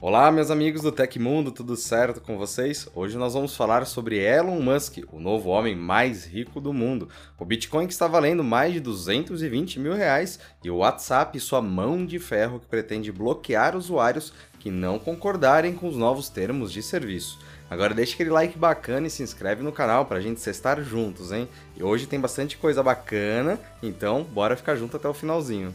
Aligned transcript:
Olá, 0.00 0.30
meus 0.30 0.48
amigos 0.48 0.82
do 0.82 0.92
Tecmundo, 0.92 1.50
tudo 1.50 1.74
certo 1.74 2.20
com 2.20 2.38
vocês? 2.38 2.86
Hoje 2.94 3.18
nós 3.18 3.34
vamos 3.34 3.56
falar 3.56 3.84
sobre 3.84 4.16
Elon 4.16 4.60
Musk, 4.60 4.98
o 5.10 5.18
novo 5.18 5.48
homem 5.48 5.74
mais 5.74 6.24
rico 6.24 6.60
do 6.60 6.72
mundo. 6.72 7.08
O 7.36 7.44
Bitcoin 7.44 7.84
que 7.84 7.92
está 7.92 8.06
valendo 8.06 8.44
mais 8.44 8.72
de 8.72 8.78
220 8.78 9.80
mil 9.80 9.94
reais 9.94 10.38
e 10.62 10.70
o 10.70 10.76
WhatsApp, 10.76 11.40
sua 11.40 11.60
mão 11.60 12.06
de 12.06 12.20
ferro 12.20 12.60
que 12.60 12.66
pretende 12.66 13.10
bloquear 13.10 13.76
usuários 13.76 14.32
que 14.60 14.70
não 14.70 15.00
concordarem 15.00 15.74
com 15.74 15.88
os 15.88 15.96
novos 15.96 16.28
termos 16.28 16.70
de 16.70 16.80
serviço. 16.80 17.40
Agora 17.68 17.92
deixa 17.92 18.14
aquele 18.14 18.30
like 18.30 18.56
bacana 18.56 19.08
e 19.08 19.10
se 19.10 19.24
inscreve 19.24 19.64
no 19.64 19.72
canal 19.72 20.06
para 20.06 20.18
a 20.18 20.22
gente 20.22 20.38
estar 20.38 20.80
juntos, 20.80 21.32
hein? 21.32 21.48
E 21.76 21.82
hoje 21.82 22.06
tem 22.06 22.20
bastante 22.20 22.56
coisa 22.56 22.84
bacana, 22.84 23.58
então 23.82 24.22
bora 24.22 24.56
ficar 24.56 24.76
junto 24.76 24.96
até 24.96 25.08
o 25.08 25.12
finalzinho. 25.12 25.74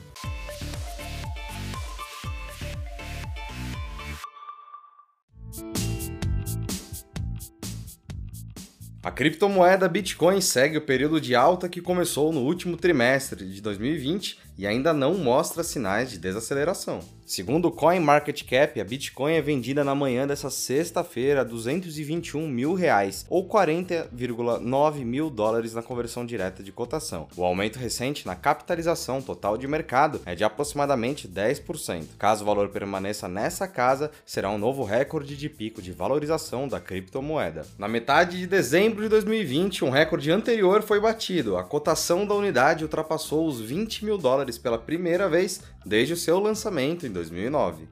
Criptomoeda 9.15 9.87
Bitcoin 9.87 10.41
segue 10.41 10.77
o 10.77 10.81
período 10.81 11.21
de 11.21 11.35
alta 11.35 11.69
que 11.69 11.81
começou 11.81 12.33
no 12.33 12.41
último 12.41 12.75
trimestre 12.75 13.45
de 13.45 13.61
2020 13.61 14.39
e 14.57 14.65
ainda 14.65 14.91
não 14.91 15.15
mostra 15.15 15.63
sinais 15.63 16.09
de 16.09 16.17
desaceleração. 16.17 16.99
Segundo 17.25 17.69
o 17.69 17.71
CoinMarketCap, 17.71 18.79
a 18.79 18.83
Bitcoin 18.83 19.33
é 19.33 19.41
vendida 19.41 19.83
na 19.83 19.95
manhã 19.95 20.27
dessa 20.27 20.49
sexta-feira 20.49 21.41
a 21.41 21.43
221 21.43 22.47
mil 22.47 22.73
reais, 22.73 23.25
ou 23.29 23.47
40,9 23.47 25.05
mil 25.05 25.29
dólares 25.29 25.73
na 25.73 25.81
conversão 25.81 26.25
direta 26.25 26.61
de 26.61 26.71
cotação. 26.71 27.27
O 27.37 27.43
aumento 27.43 27.79
recente 27.79 28.27
na 28.27 28.35
capitalização 28.35 29.21
total 29.21 29.57
de 29.57 29.67
mercado 29.67 30.19
é 30.25 30.35
de 30.35 30.43
aproximadamente 30.43 31.27
10%. 31.27 32.03
Caso 32.19 32.43
o 32.43 32.45
valor 32.45 32.69
permaneça 32.69 33.27
nessa 33.27 33.67
casa, 33.67 34.11
será 34.25 34.49
um 34.49 34.57
novo 34.57 34.83
recorde 34.83 35.37
de 35.37 35.47
pico 35.47 35.81
de 35.81 35.93
valorização 35.93 36.67
da 36.67 36.79
criptomoeda. 36.79 37.65
Na 37.77 37.87
metade 37.87 38.37
de 38.37 38.47
dezembro 38.47 39.01
de 39.01 39.07
2020, 39.07 39.85
um 39.85 39.89
recorde 39.89 40.29
anterior 40.29 40.83
foi 40.83 40.99
batido. 40.99 41.55
A 41.55 41.63
cotação 41.63 42.25
da 42.25 42.35
unidade 42.35 42.83
ultrapassou 42.83 43.47
os 43.47 43.61
20 43.61 44.03
mil 44.03 44.17
dólares 44.17 44.57
pela 44.57 44.77
primeira 44.77 45.29
vez 45.29 45.61
desde 45.85 46.13
o 46.13 46.17
seu 46.17 46.39
lançamento 46.39 47.05
2009. 47.13 47.87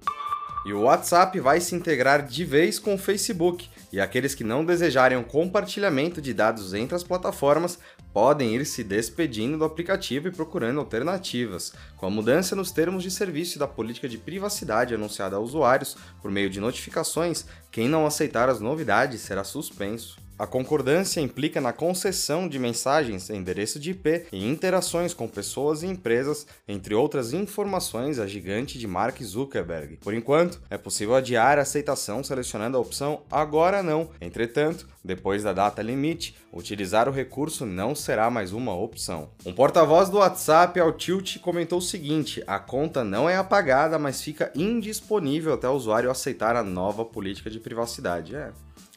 E 0.64 0.74
o 0.74 0.82
WhatsApp 0.82 1.40
vai 1.40 1.60
se 1.60 1.74
integrar 1.74 2.24
de 2.24 2.46
vez 2.46 2.78
com 2.78 2.94
o 2.94 2.98
Facebook, 2.98 3.68
e 3.92 4.00
aqueles 4.00 4.36
que 4.36 4.44
não 4.44 4.64
desejarem 4.64 5.18
o 5.18 5.24
compartilhamento 5.24 6.22
de 6.22 6.34
dados 6.34 6.74
entre 6.74 6.96
as 6.96 7.04
plataformas 7.04 7.80
podem 8.14 8.56
ir 8.56 8.66
se 8.66 8.84
despedindo 8.84 9.58
do 9.58 9.66
aplicativo 9.66 10.28
e 10.28 10.32
procurando 10.32 10.80
alternativas. 10.80 11.74
Com 11.98 12.06
a 12.06 12.10
mudança 12.12 12.56
nos 12.56 12.72
termos 12.72 13.02
de 13.02 13.10
serviço 13.10 13.58
da 13.58 13.68
política 13.68 14.08
de 14.08 14.20
privacidade 14.20 14.94
anunciada 14.94 15.36
a 15.36 15.40
usuários 15.40 15.98
por 16.22 16.30
meio 16.30 16.50
de 16.50 16.60
notificações, 16.60 17.46
quem 17.72 17.90
não 17.90 18.06
aceitar 18.06 18.48
as 18.48 18.60
novidades 18.60 19.22
será 19.22 19.44
suspenso. 19.44 20.20
A 20.38 20.48
concordância 20.48 21.22
implica 21.22 21.62
na 21.62 21.72
concessão 21.72 22.48
de 22.48 22.58
mensagens, 22.58 23.30
endereço 23.30 23.80
de 23.80 23.92
IP 23.92 24.26
e 24.32 24.48
interações 24.48 25.14
com 25.14 25.28
pessoas 25.28 25.84
e 25.84 25.88
empresas, 25.88 26.48
entre 26.68 26.96
outras 26.96 27.34
informações 27.34 28.20
a 28.20 28.26
gigante 28.26 28.80
de 28.80 28.88
Mark 28.88 29.22
Zuckerberg. 29.22 29.98
Por 29.98 30.14
enquanto, 30.14 30.62
é 30.70 30.78
possível 30.78 31.16
adiar 31.16 31.60
a 31.60 31.62
aceitação 31.62 32.24
selecionando 32.24 32.78
a 32.78 32.80
opção 32.80 33.22
Agora 33.30 33.82
não. 33.82 34.10
Entretanto, 34.20 34.88
depois 35.04 35.44
da 35.44 35.54
data 35.54 35.82
limite, 35.82 36.36
utilizar 36.54 37.08
o 37.08 37.12
recurso 37.12 37.66
não 37.66 37.96
será 37.96 38.30
mais 38.30 38.52
uma 38.52 38.76
opção. 38.76 39.30
Um 39.46 39.54
porta-voz 39.54 40.10
do 40.10 40.18
WhatsApp 40.18 40.80
ao 40.80 40.92
Tilt 40.92 41.40
comentou 41.40 41.80
o 41.80 41.82
seguinte: 41.82 42.44
a 42.46 42.60
conta 42.60 43.04
não 43.04 43.30
é 43.30 43.38
apagada, 43.38 43.98
mas 43.98 44.22
fica 44.22 44.52
indisponível 44.56 45.54
até 45.54 45.68
o 45.68 45.74
usuário 45.74 46.12
aceitar 46.12 46.56
a 46.56 46.64
nova 46.64 47.06
política 47.06 47.50
de 47.50 47.60
privacidade. 47.60 48.36
É, 48.36 48.52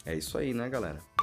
é 0.04 0.14
isso 0.14 0.36
aí, 0.36 0.52
né, 0.52 0.68
galera? 0.68 1.13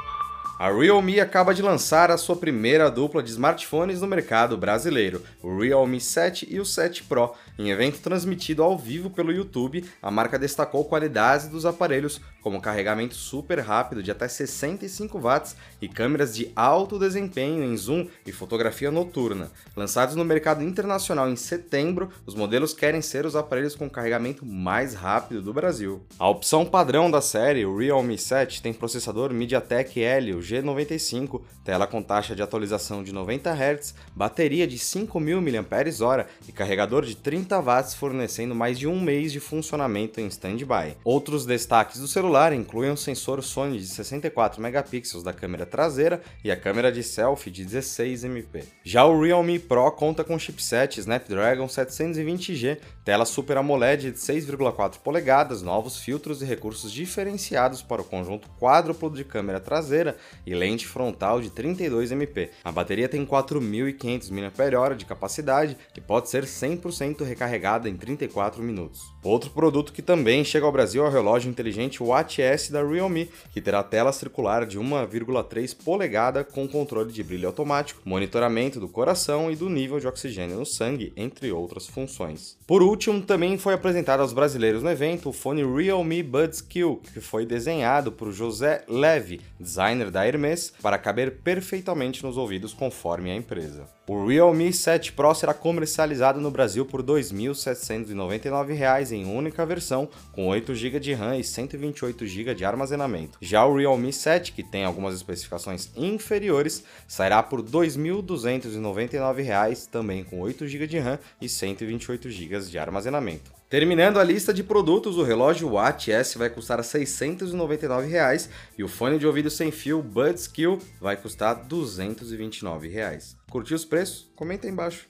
A 0.62 0.70
Realme 0.72 1.20
acaba 1.20 1.56
de 1.56 1.62
lançar 1.64 2.12
a 2.12 2.18
sua 2.18 2.36
primeira 2.36 2.88
dupla 2.92 3.24
de 3.24 3.32
smartphones 3.32 4.00
no 4.00 4.06
mercado 4.06 4.56
brasileiro, 4.56 5.24
o 5.42 5.58
Realme 5.58 6.00
7 6.00 6.48
e 6.52 6.60
o 6.60 6.66
7 6.66 7.02
Pro. 7.06 7.34
Em 7.58 7.72
evento 7.72 8.00
transmitido 8.00 8.62
ao 8.62 8.78
vivo 8.78 9.10
pelo 9.10 9.32
YouTube, 9.32 9.84
a 10.00 10.12
marca 10.12 10.38
destacou 10.38 10.86
qualidades 10.86 11.48
dos 11.48 11.66
aparelhos, 11.66 12.22
como 12.44 12.62
carregamento 12.62 13.16
super 13.16 13.60
rápido 13.60 14.04
de 14.04 14.12
até 14.12 14.28
65 14.28 15.20
watts 15.20 15.56
e 15.82 15.88
câmeras 15.88 16.36
de 16.36 16.52
alto 16.56 17.00
desempenho 17.00 17.64
em 17.64 17.76
zoom 17.76 18.08
e 18.24 18.32
fotografia 18.32 18.92
noturna. 18.92 19.50
Lançados 19.76 20.16
no 20.16 20.24
mercado 20.24 20.64
internacional 20.64 21.28
em 21.28 21.36
setembro, 21.36 22.10
os 22.24 22.36
modelos 22.36 22.72
querem 22.72 23.02
ser 23.02 23.26
os 23.26 23.36
aparelhos 23.36 23.76
com 23.76 23.90
carregamento 23.90 24.46
mais 24.46 24.94
rápido 24.94 25.42
do 25.42 25.54
Brasil. 25.54 26.04
A 26.20 26.30
opção 26.30 26.68
padrão 26.68 27.10
da 27.10 27.22
série, 27.22 27.66
o 27.66 27.78
Realme 27.78 28.16
7, 28.16 28.62
tem 28.62 28.72
processador 28.74 29.34
MediaTek 29.34 30.00
Helio 30.00 30.51
G95, 30.52 31.42
tela 31.64 31.88
com 31.88 32.02
taxa 32.02 32.36
de 32.36 32.42
atualização 32.42 33.04
de 33.04 33.14
90 33.14 33.52
Hz, 33.52 33.96
bateria 34.16 34.68
de 34.68 34.78
5.000 34.78 35.40
mAh 35.42 36.28
e 36.48 36.52
carregador 36.52 37.06
de 37.06 37.16
30 37.16 37.62
watts 37.62 37.94
fornecendo 37.94 38.54
mais 38.54 38.78
de 38.78 38.88
um 38.88 39.00
mês 39.00 39.32
de 39.32 39.40
funcionamento 39.40 40.20
em 40.20 40.28
standby. 40.28 40.98
Outros 41.04 41.46
destaques 41.46 42.00
do 42.00 42.08
celular 42.08 42.54
incluem 42.54 42.92
o 42.92 42.98
sensor 42.98 43.42
Sony 43.42 43.80
de 43.80 43.88
64 43.88 44.62
megapixels 44.62 45.24
da 45.24 45.34
câmera 45.34 45.66
traseira 45.66 46.22
e 46.44 46.52
a 46.52 46.58
câmera 46.58 46.92
de 46.92 47.04
selfie 47.04 47.52
de 47.52 47.64
16 47.64 48.24
MP. 48.26 48.64
Já 48.84 49.06
o 49.06 49.22
Realme 49.22 49.60
Pro 49.60 49.92
conta 49.92 50.24
com 50.24 50.38
chipset 50.38 51.00
Snapdragon 51.00 51.68
720G, 51.68 52.80
tela 53.06 53.26
Super 53.26 53.58
AMOLED 53.58 54.12
de 54.12 54.18
6,4 54.18 55.00
polegadas, 55.00 55.62
novos 55.62 55.98
filtros 55.98 56.42
e 56.42 56.46
recursos 56.46 56.92
diferenciados 56.92 57.82
para 57.82 58.02
o 58.02 58.06
conjunto 58.06 58.50
quádruplo 58.60 59.10
de 59.10 59.24
câmera 59.24 59.60
traseira 59.60 60.18
e 60.46 60.54
lente 60.54 60.88
frontal 60.88 61.42
de 61.42 61.50
32 61.50 62.12
MP. 62.12 62.50
A 62.64 62.72
bateria 62.72 63.08
tem 63.08 63.26
4.500 63.26 64.32
mAh 64.32 64.96
de 64.96 65.06
capacidade 65.06 65.78
e 65.96 66.02
pode 66.02 66.30
ser 66.30 66.46
100% 66.46 67.24
recarregada 67.24 67.90
em 67.90 67.96
34 67.96 68.62
minutos. 68.62 69.02
Outro 69.24 69.52
produto 69.52 69.94
que 69.94 70.02
também 70.02 70.44
chega 70.44 70.66
ao 70.66 70.72
Brasil 70.72 71.06
é 71.06 71.08
o 71.08 71.12
relógio 71.12 71.50
inteligente 71.50 72.02
Watch 72.02 72.42
S 72.42 72.72
da 72.72 72.84
Realme, 72.84 73.30
que 73.54 73.62
terá 73.62 73.84
tela 73.84 74.12
circular 74.12 74.66
de 74.66 74.80
1,3 74.80 75.76
polegada 75.84 76.44
com 76.44 76.68
controle 76.68 77.12
de 77.12 77.24
brilho 77.24 77.48
automático, 77.48 78.02
monitoramento 78.04 78.80
do 78.80 78.88
coração 78.90 79.52
e 79.52 79.56
do 79.56 79.70
nível 79.70 80.00
de 80.00 80.08
oxigênio 80.08 80.58
no 80.58 80.66
sangue, 80.66 81.14
entre 81.16 81.52
outras 81.52 81.88
funções. 81.88 82.58
Por 82.66 82.82
último, 82.82 83.22
também 83.22 83.58
foi 83.58 83.74
apresentado 83.74 84.22
aos 84.22 84.34
brasileiros 84.34 84.82
no 84.82 84.90
evento 84.90 85.30
o 85.30 85.34
fone 85.34 85.64
Realme 85.64 86.24
Buds 86.24 86.62
Q, 86.62 87.00
que 87.14 87.20
foi 87.20 87.46
desenhado 87.46 88.12
por 88.12 88.32
José 88.32 88.84
Leve, 88.88 89.42
designer 89.60 90.10
da 90.10 90.21
Hermes, 90.26 90.74
para 90.82 91.00
caber 91.00 91.42
perfeitamente 91.42 92.24
nos 92.24 92.38
ouvidos 92.38 92.74
conforme 92.74 93.32
a 93.32 93.36
empresa. 93.36 93.88
O 94.14 94.28
Realme 94.28 94.74
7 94.74 95.14
Pro 95.14 95.34
será 95.34 95.54
comercializado 95.54 96.42
no 96.42 96.52
Brasil 96.52 96.86
por 96.86 97.00
R$ 97.00 97.08
2.799 97.08 99.14
em 99.14 99.24
única 99.24 99.66
versão, 99.66 100.10
com 100.34 100.50
8 100.50 100.76
GB 100.76 101.00
de 101.00 101.14
RAM 101.14 101.38
e 101.38 101.46
128 101.46 102.28
GB 102.28 102.54
de 102.54 102.66
armazenamento. 102.66 103.38
Já 103.40 103.66
o 103.66 103.78
Realme 103.78 104.12
7, 104.12 104.52
que 104.52 104.64
tem 104.64 104.84
algumas 104.84 105.16
especificações 105.16 105.90
inferiores, 105.96 106.84
sairá 107.08 107.42
por 107.42 107.62
R$ 107.62 107.68
2.299, 107.72 109.88
também 109.90 110.26
com 110.26 110.42
8 110.42 110.68
GB 110.68 110.88
de 110.88 111.00
RAM 111.00 111.18
e 111.40 111.48
128 111.48 112.30
GB 112.30 112.66
de 112.66 112.78
armazenamento. 112.78 113.54
Terminando 113.70 114.20
a 114.20 114.24
lista 114.26 114.54
de 114.54 114.66
produtos, 114.66 115.18
o 115.18 115.24
relógio 115.24 115.70
Watch 115.70 116.12
S 116.12 116.38
vai 116.38 116.50
custar 116.50 116.84
699 116.84 118.08
reais, 118.08 118.50
e 118.78 118.84
o 118.84 118.90
fone 118.90 119.18
de 119.18 119.26
ouvido 119.26 119.50
sem 119.50 119.72
fio 119.72 120.02
Buds 120.02 120.42
Skill 120.42 120.80
vai 121.00 121.16
custar 121.16 121.56
229 121.56 122.90
reais. 122.90 123.40
Curtiu 123.52 123.76
os 123.76 123.84
preços? 123.84 124.32
Comenta 124.34 124.66
aí 124.66 124.72
embaixo. 124.72 125.08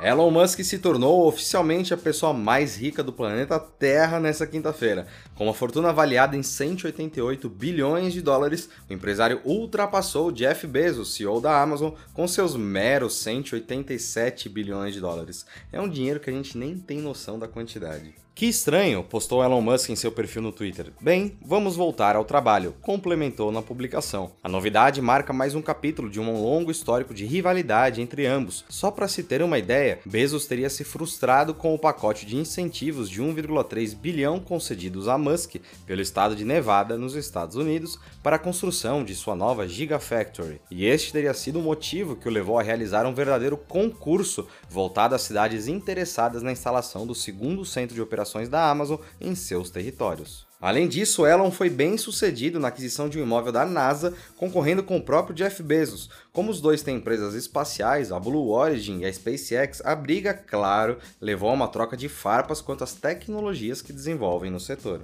Elon 0.00 0.32
Musk 0.32 0.60
se 0.62 0.80
tornou 0.80 1.28
oficialmente 1.28 1.94
a 1.94 1.96
pessoa 1.96 2.32
mais 2.32 2.76
rica 2.76 3.04
do 3.04 3.12
planeta 3.12 3.58
Terra 3.58 4.18
nessa 4.18 4.48
quinta-feira. 4.48 5.06
Com 5.36 5.44
uma 5.44 5.54
fortuna 5.54 5.90
avaliada 5.90 6.36
em 6.36 6.42
188 6.42 7.48
bilhões 7.48 8.12
de 8.12 8.20
dólares, 8.20 8.68
o 8.90 8.92
empresário 8.92 9.40
ultrapassou 9.44 10.32
Jeff 10.32 10.66
Bezos, 10.66 11.14
CEO 11.14 11.40
da 11.40 11.62
Amazon, 11.62 11.92
com 12.12 12.26
seus 12.26 12.56
meros 12.56 13.16
187 13.18 14.48
bilhões 14.48 14.92
de 14.92 15.00
dólares. 15.00 15.46
É 15.72 15.80
um 15.80 15.88
dinheiro 15.88 16.18
que 16.18 16.30
a 16.30 16.32
gente 16.32 16.58
nem 16.58 16.76
tem 16.76 17.00
noção 17.00 17.38
da 17.38 17.46
quantidade. 17.46 18.12
Que 18.38 18.46
estranho, 18.46 19.02
postou 19.02 19.42
Elon 19.42 19.60
Musk 19.60 19.90
em 19.90 19.96
seu 19.96 20.12
perfil 20.12 20.40
no 20.42 20.52
Twitter. 20.52 20.92
Bem, 21.00 21.36
vamos 21.44 21.74
voltar 21.74 22.14
ao 22.14 22.24
trabalho, 22.24 22.72
complementou 22.80 23.50
na 23.50 23.60
publicação. 23.60 24.30
A 24.44 24.48
novidade 24.48 25.02
marca 25.02 25.32
mais 25.32 25.56
um 25.56 25.60
capítulo 25.60 26.08
de 26.08 26.20
um 26.20 26.40
longo 26.40 26.70
histórico 26.70 27.12
de 27.12 27.26
rivalidade 27.26 28.00
entre 28.00 28.26
ambos. 28.26 28.64
Só 28.68 28.92
para 28.92 29.08
se 29.08 29.24
ter 29.24 29.42
uma 29.42 29.58
ideia, 29.58 29.98
Bezos 30.06 30.46
teria 30.46 30.70
se 30.70 30.84
frustrado 30.84 31.52
com 31.52 31.74
o 31.74 31.78
pacote 31.80 32.24
de 32.24 32.36
incentivos 32.36 33.10
de 33.10 33.20
1,3 33.20 33.96
bilhão 33.96 34.38
concedidos 34.38 35.08
a 35.08 35.18
Musk 35.18 35.56
pelo 35.84 36.00
estado 36.00 36.36
de 36.36 36.44
Nevada, 36.44 36.96
nos 36.96 37.16
Estados 37.16 37.56
Unidos, 37.56 37.98
para 38.22 38.36
a 38.36 38.38
construção 38.38 39.02
de 39.02 39.16
sua 39.16 39.34
nova 39.34 39.66
Gigafactory. 39.66 40.60
E 40.70 40.86
este 40.86 41.12
teria 41.12 41.34
sido 41.34 41.58
o 41.58 41.62
motivo 41.62 42.14
que 42.14 42.28
o 42.28 42.30
levou 42.30 42.56
a 42.56 42.62
realizar 42.62 43.04
um 43.04 43.12
verdadeiro 43.12 43.56
concurso 43.56 44.46
voltado 44.70 45.16
às 45.16 45.22
cidades 45.22 45.66
interessadas 45.66 46.40
na 46.40 46.52
instalação 46.52 47.04
do 47.04 47.16
segundo 47.16 47.64
centro 47.64 47.96
de 47.96 48.00
operações 48.00 48.27
operações 48.28 48.48
da 48.48 48.70
Amazon 48.70 49.00
em 49.20 49.34
seus 49.34 49.70
territórios. 49.70 50.46
Além 50.60 50.88
disso, 50.88 51.24
Elon 51.24 51.52
foi 51.52 51.70
bem 51.70 51.96
sucedido 51.96 52.58
na 52.58 52.66
aquisição 52.68 53.08
de 53.08 53.16
um 53.18 53.22
imóvel 53.22 53.52
da 53.52 53.64
NASA, 53.64 54.12
concorrendo 54.36 54.82
com 54.82 54.96
o 54.96 55.02
próprio 55.02 55.34
Jeff 55.34 55.62
Bezos. 55.62 56.10
Como 56.32 56.50
os 56.50 56.60
dois 56.60 56.82
têm 56.82 56.96
empresas 56.96 57.34
espaciais, 57.34 58.10
a 58.10 58.18
Blue 58.18 58.50
Origin 58.50 58.98
e 58.98 59.06
a 59.06 59.12
SpaceX, 59.12 59.80
a 59.84 59.94
briga, 59.94 60.34
claro, 60.34 60.98
levou 61.20 61.50
a 61.50 61.54
uma 61.54 61.68
troca 61.68 61.96
de 61.96 62.08
farpas 62.08 62.60
quanto 62.60 62.82
às 62.82 62.92
tecnologias 62.92 63.80
que 63.80 63.92
desenvolvem 63.92 64.50
no 64.50 64.58
setor. 64.58 65.02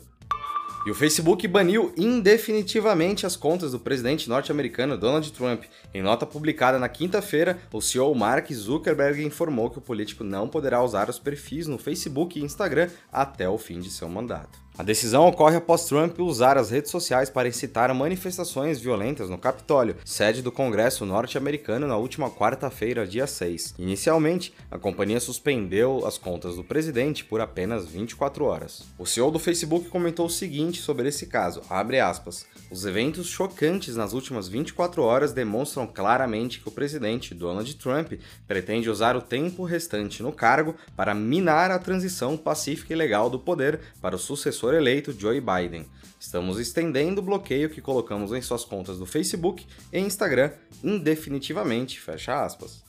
E 0.86 0.90
o 0.90 0.94
Facebook 0.94 1.48
baniu 1.48 1.94
indefinitivamente 1.96 3.24
as 3.24 3.36
contas 3.36 3.72
do 3.72 3.80
presidente 3.80 4.28
norte-americano 4.28 4.98
Donald 4.98 5.32
Trump. 5.32 5.64
Em 5.94 6.02
nota 6.02 6.26
publicada 6.26 6.78
na 6.78 6.90
quinta-feira, 6.90 7.58
o 7.72 7.80
CEO 7.80 8.14
Mark 8.14 8.52
Zuckerberg 8.52 9.24
informou 9.24 9.70
que 9.70 9.78
o 9.78 9.82
político 9.82 10.22
não 10.22 10.46
poderá 10.46 10.82
usar 10.82 11.08
os 11.08 11.18
perfis 11.18 11.66
no 11.66 11.78
Facebook 11.78 12.38
e 12.38 12.44
Instagram 12.44 12.90
até 13.10 13.48
o 13.48 13.56
fim 13.56 13.80
de 13.80 13.90
seu 13.90 14.10
mandato. 14.10 14.63
A 14.76 14.82
decisão 14.82 15.28
ocorre 15.28 15.54
após 15.54 15.84
Trump 15.84 16.18
usar 16.18 16.58
as 16.58 16.70
redes 16.70 16.90
sociais 16.90 17.30
para 17.30 17.46
incitar 17.46 17.94
manifestações 17.94 18.80
violentas 18.80 19.30
no 19.30 19.38
Capitólio, 19.38 19.94
sede 20.04 20.42
do 20.42 20.50
Congresso 20.50 21.06
norte-americano, 21.06 21.86
na 21.86 21.96
última 21.96 22.28
quarta-feira, 22.28 23.06
dia 23.06 23.24
6. 23.24 23.76
Inicialmente, 23.78 24.52
a 24.68 24.76
companhia 24.76 25.20
suspendeu 25.20 26.04
as 26.04 26.18
contas 26.18 26.56
do 26.56 26.64
presidente 26.64 27.24
por 27.24 27.40
apenas 27.40 27.86
24 27.86 28.44
horas. 28.44 28.82
O 28.98 29.06
CEO 29.06 29.30
do 29.30 29.38
Facebook 29.38 29.88
comentou 29.88 30.26
o 30.26 30.30
seguinte 30.30 30.82
sobre 30.82 31.08
esse 31.08 31.26
caso, 31.26 31.62
aspas, 31.70 32.44
Os 32.68 32.84
eventos 32.84 33.28
chocantes 33.28 33.94
nas 33.94 34.12
últimas 34.12 34.48
24 34.48 35.04
horas 35.04 35.32
demonstram 35.32 35.86
claramente 35.86 36.58
que 36.58 36.68
o 36.68 36.72
presidente 36.72 37.32
Donald 37.32 37.72
Trump 37.76 38.14
pretende 38.48 38.90
usar 38.90 39.14
o 39.14 39.22
tempo 39.22 39.62
restante 39.62 40.20
no 40.20 40.32
cargo 40.32 40.74
para 40.96 41.14
minar 41.14 41.70
a 41.70 41.78
transição 41.78 42.36
pacífica 42.36 42.92
e 42.92 42.96
legal 42.96 43.30
do 43.30 43.38
poder 43.38 43.78
para 44.02 44.16
o 44.16 44.18
sucessor 44.18 44.63
sucessor 44.64 44.74
eleito 44.74 45.12
Joe 45.12 45.40
Biden. 45.40 45.86
Estamos 46.18 46.58
estendendo 46.58 47.20
o 47.20 47.24
bloqueio 47.24 47.68
que 47.68 47.82
colocamos 47.82 48.32
em 48.32 48.40
suas 48.40 48.64
contas 48.64 48.98
do 48.98 49.04
Facebook 49.04 49.66
e 49.92 49.98
Instagram 49.98 50.52
indefinitivamente, 50.82 52.00
fecha 52.00 52.42
aspas. 52.42 52.82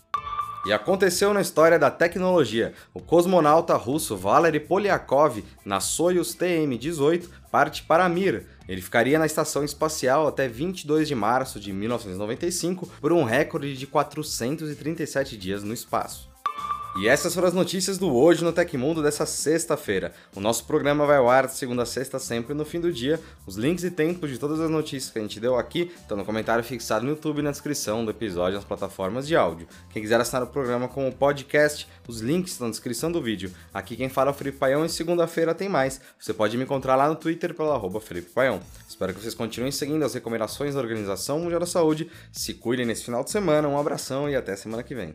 E 0.66 0.74
aconteceu 0.74 1.34
na 1.34 1.42
história 1.42 1.78
da 1.78 1.92
tecnologia. 1.92 2.74
O 2.94 3.00
cosmonauta 3.00 3.76
russo 3.76 4.16
Valery 4.16 4.60
Polyakov, 4.60 5.44
na 5.64 5.80
Soyuz 5.80 6.34
TM-18, 6.34 7.30
parte 7.52 7.84
para 7.84 8.10
Mir. 8.10 8.48
Ele 8.68 8.82
ficaria 8.82 9.20
na 9.20 9.28
estação 9.28 9.64
espacial 9.64 10.26
até 10.26 10.48
22 10.48 11.08
de 11.08 11.14
março 11.14 11.60
de 11.60 11.72
1995 11.72 12.90
por 13.00 13.12
um 13.12 13.24
recorde 13.24 13.76
de 13.76 13.86
437 13.86 15.38
dias 15.38 15.62
no 15.62 15.74
espaço. 15.74 16.35
E 16.98 17.10
essas 17.10 17.36
foram 17.36 17.50
as 17.50 17.54
notícias 17.54 17.98
do 17.98 18.16
Hoje 18.16 18.42
no 18.42 18.54
Tecmundo 18.54 19.04
dessa 19.04 19.26
sexta-feira. 19.26 20.14
O 20.34 20.40
nosso 20.40 20.64
programa 20.64 21.06
vai 21.06 21.18
ao 21.18 21.30
ar 21.30 21.46
de 21.46 21.54
segunda 21.54 21.84
a 21.84 21.86
sexta, 21.86 22.18
sempre 22.20 22.54
no 22.54 22.64
fim 22.64 22.80
do 22.80 22.90
dia. 22.90 23.20
Os 23.46 23.58
links 23.58 23.84
e 23.84 23.92
tempos 23.92 24.30
de 24.30 24.40
todas 24.40 24.62
as 24.62 24.70
notícias 24.70 25.12
que 25.12 25.20
a 25.20 25.22
gente 25.22 25.38
deu 25.38 25.58
aqui 25.58 25.92
estão 25.94 26.16
no 26.16 26.24
comentário 26.24 26.64
fixado 26.64 27.04
no 27.04 27.12
YouTube 27.12 27.40
e 27.40 27.42
na 27.42 27.52
descrição 27.52 28.06
do 28.06 28.12
episódio 28.12 28.56
nas 28.56 28.64
plataformas 28.64 29.28
de 29.28 29.36
áudio. 29.36 29.68
Quem 29.92 30.02
quiser 30.02 30.22
assinar 30.22 30.44
o 30.44 30.48
programa 30.48 30.88
como 30.88 31.12
podcast, 31.12 31.86
os 32.08 32.22
links 32.22 32.54
estão 32.54 32.68
na 32.68 32.72
descrição 32.72 33.12
do 33.12 33.22
vídeo. 33.22 33.52
Aqui 33.74 33.98
quem 33.98 34.08
fala 34.08 34.30
é 34.30 34.34
o 34.34 34.34
Felipe 34.34 34.58
Paião 34.58 34.86
e 34.86 34.90
segunda-feira 34.90 35.54
tem 35.54 35.68
mais. 35.68 36.00
Você 36.18 36.34
pode 36.34 36.58
me 36.58 36.64
encontrar 36.64 36.96
lá 36.96 37.10
no 37.10 37.16
Twitter 37.18 37.54
pelo 37.54 37.74
arroba 37.74 38.00
Felipe 38.00 38.30
Paião. 38.30 38.62
Espero 38.88 39.14
que 39.14 39.20
vocês 39.20 39.36
continuem 39.36 39.74
seguindo 39.74 40.06
as 40.06 40.14
recomendações 40.14 40.76
da 40.76 40.80
Organização 40.80 41.40
Mundial 41.40 41.60
da 41.60 41.66
Saúde. 41.66 42.10
Se 42.32 42.54
cuidem 42.54 42.86
nesse 42.86 43.04
final 43.04 43.22
de 43.22 43.32
semana, 43.32 43.68
um 43.68 43.78
abração 43.78 44.30
e 44.30 44.36
até 44.38 44.56
semana 44.56 44.82
que 44.82 44.96
vem. 44.96 45.14